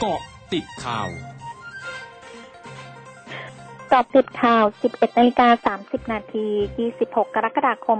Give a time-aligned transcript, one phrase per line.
[0.00, 6.46] เกาะติดข่าวกอบติดข่าว 11นาฬิกา30 นาที
[6.90, 7.98] 26 กรกฎาคม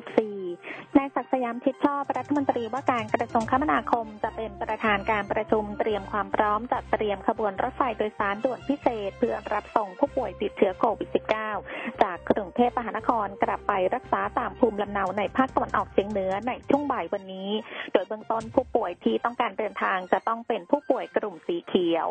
[0.00, 11.08] 2564 นายศักสยามทิศชอบรัฐมนตรีว่าการกระทรวงคมนาคม จะเป็นประธานการประชุมเตรียมความพร้อมจัดเตรียมขบวนรถไฟโดยสารด่วนพิเศษ เพื่อรับส่งผู้ป่วยติดเชื้อโควิด
[11.54, 17.50] -19 จากกรุงเทพมหานครกลับไปรักษาตามภูมิลำเนาในภาคตะวันออกเฉียงเหนือในช่วงบ่ายวันนี้
[17.92, 22.10] โดยเบื้องต้นผู้ป่วยที่ต้องการเดินทางจะต้องเป็นผู้ป่วยกลุ่มสีเขียว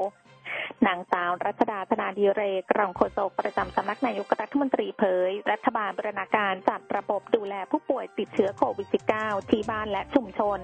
[0.88, 8.88] นางสาวรัชดาธนาดีเรกรองโฆษกประจำสำนักนายกรัฐมนตรีเผย รัฐบาลบรณาการจัดระบบดูแลผู้ป่วยติดเชื้อโควิด
[9.20, 10.60] -19 ที่บ้านและชุมชน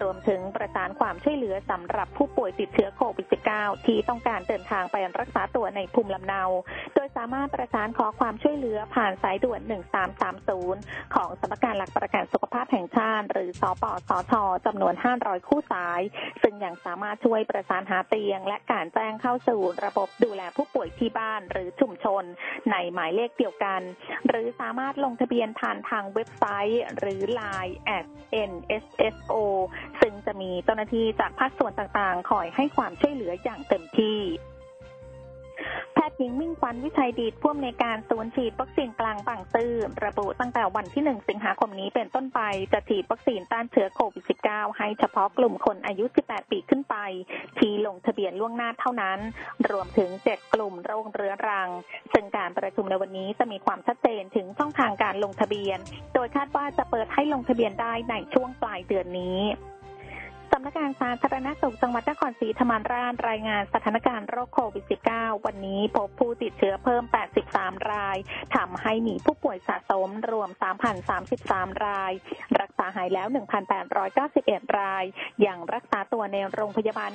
[0.00, 3.26] รวมถึงประสานความช่วยเหลือสำหรับผู้ป่วยติดเชื้อโควิด
[3.56, 6.42] -19 ที่ต้องการเดินทางไปรักษาตัวในภูมิลำเนา
[6.94, 9.60] โดยสามารถประสานขอความช่วยเหลือผ่านสายด่วน
[10.38, 14.32] 1330 ของสำนักงานหลักประกันสุขภาพแห่งชาติ หรือสปสช
[14.66, 16.00] จำนวน 500 คู่สาย
[16.42, 22.24] ซึ่งยังสามารถช่วยประสานหาเตียง และการแจ้งเข้าสู่ระบบดูแลผู้ป่วยที่บ้านหรือชุมชน
[22.70, 23.80] ในหมายเลขเดียวกัน
[24.28, 28.06] หรือสามารถลงทะเบียนผ่านทางเว็บไซต์หรือ Line at
[28.50, 29.34] NSSO
[30.00, 34.20] ซึ่งจะมีเจ้าหน้าที่จากภาคส่วนต่างๆ คอยให้ความช่วยเหลืออย่างเต็มที่
[36.18, 39.72] หญิงมิ่งขวัญวิชัยดีดผู้อำนวยการศูนย์ฉีดวัคซีนกลางบางซื่อ
[40.04, 42.40] ระบุตั้งแต่วันที่ 1 สิงหาคมนี้เป็นต้นไป
[42.72, 46.96] จะฉีดวัคซีนต้านเชื้อโควิด -19 ให้เฉพาะกลุ่มคนอายุ 18 ปีขึ้นไป
[47.58, 49.18] ที่ลงทะเบียนล่วงหน้าเท่านั้น
[49.70, 51.70] รวมถึง 7 กลุ่มโรคเรื้อรัง
[52.12, 55.78] ซึ่งการประชุมในวันนี้จะมีความชัดเจนถึงช่องทางการลงทะเบียน
[56.14, 59.40] โดยคาดว่าจะเปิดให้ลงทะเบียนได้ในช่วงปลายเดือนนี้
[60.66, 67.02] นักงานสาธารณสุขจังหวัดนครศรีธรรมราชรายงานสถานการณ์โรคโควิด -19 วันนี้พบผู้ติดเชื้อเพิ่ม
[67.46, 68.16] 83 ราย
[68.56, 70.50] ทำให้มีผู้ป่วยสะสมรวม
[71.16, 72.12] 3,033 ราย
[72.60, 73.26] รักษาหายแล้ว
[74.02, 75.04] 1,891 ราย
[75.46, 77.10] ยังรักษาตัวในโรงพยาบาล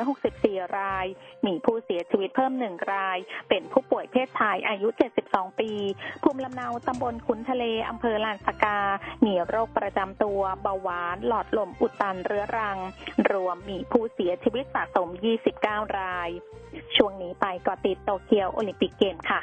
[0.00, 1.06] 1,164 ราย
[1.46, 3.18] มีผู้เสียชีวิตเพิ่ม 1 ราย
[3.48, 4.88] เป็นผู้ป่วยเพศชายอายุ
[5.24, 5.72] 72 ปี
[6.22, 8.78] ภูมิลำเนาตำบลขุนทะเลอำเภอลานสกา
[9.24, 12.67] มีโรคประจำตัวเบาหวาน หลอดลมอุดตันเรื้อรัง
[13.32, 15.08] รวมมีผู้เสียชีวิตสะสม
[15.54, 16.30] 29 ราย
[16.96, 19.40] ช่วงนี้ไปเกาะติดโตเกียวโอลิมปิกเกมค่ะ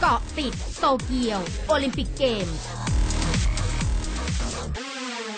[0.00, 2.46] เกาะติดโตเกียวโอลิมปิกเกม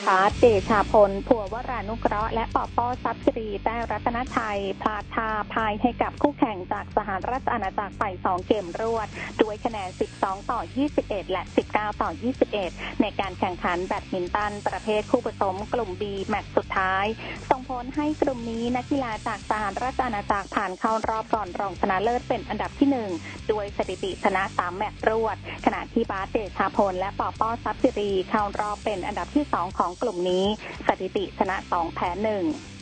[0.07, 9.09] พาเดชาพลผัววรานุเคราะห์และปอป้อทรัพย์สิริแต้รัตนชัยพลาดทาพายให้กับคู่แข่งจากสหรัฐอาณาจักรไป 2 เกมรวด
[9.43, 10.61] ด้วยคะแนน 12 ต่อ
[10.97, 12.11] 21 และ 19 ต่อ
[12.57, 17.07] 21 ในการแข่งขันแบดมินตัน ประเภทคู่ผสมกลุ่ม B แมตช์สุดท้าย
[17.51, 22.89] ส่งผลให้กลุ่มนี้นักกีฬาจากสหราชอาณาจักรผ่านเข้ารอบก่อนรองชนะเลิศเป็นอันดับที่
[23.21, 30.45] 1 ด้วยสถิติชนะ 3 แมตช์รวด ขณะที่บาสเดชาพลและปอป้อทรัพย์สิริเข้ารอบเป็นอันดับที่ 2 ของกลุ่มนี้
[30.87, 32.80] สถิติชนะ 2 แพ้ 1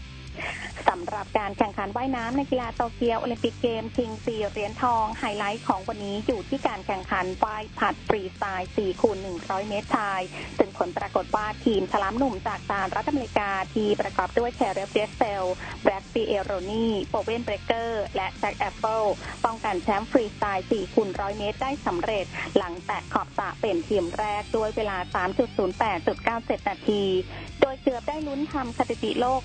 [0.89, 10.21] สำหรับการแข่งขันว่ายน้ำในกีฬาโตเกียวโอลิมปิกเกมชิง4เหรียญทอง ไฮไลท์ของวันนี้อยู่ที่การแข่งขันว่ายผลัดฟรีสไตล์4คูณ100 เมตรชาย
[10.59, 15.45] ซึ่งผลปรากฏว่าทีมฉลามหนุ่มจากสหรัฐอเมริกาที่ประกอบด้วยเคเล็บ เดรสเซล
[15.83, 19.03] เบลก ปิเอโรนีโบเวนเบกเกอร์ และแซ็คแอปเปิล
[19.45, 22.25] ป้องกันแชมป์ฟรีสไตล์4คูณ100 เมตรได้สำเร็จ
[22.57, 24.97] หลังแตะขอบสระเป็นทีมแรกด้วยเวลา
[25.79, 27.03] 3.08.97 นาที
[27.61, 29.41] โดยเกือบได้ลุ้นทำสถิติโลก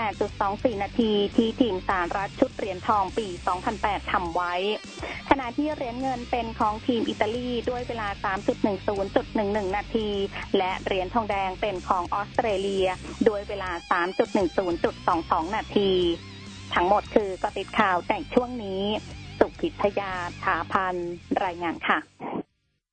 [0.00, 3.26] 3.08.24 นาทีที่ทีมสหรัฐชุดเหรียญทองปี
[3.70, 4.54] 2008 ทำไว้
[5.30, 8.08] ขณะที่เหรียญเงินเป็นของทีมอิตาลีด้วยเวลา
[8.94, 10.08] 3.10.11 นาที
[10.58, 12.88] และเหรียญทองแดงเป็นของออสเตรเลีย
[13.28, 13.70] ด้วยเวลา
[14.82, 15.90] 3.10.22 นาที
[16.74, 18.82] ทั้งหมดคือกติดข่าวแต่งช่วงนี้
[19.38, 20.12] สุพิทยา
[20.44, 20.94] ถาพัน
[21.44, 21.98] รายงานค่ะ